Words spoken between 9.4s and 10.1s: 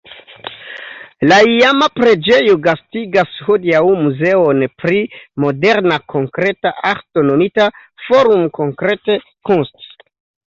Kunst".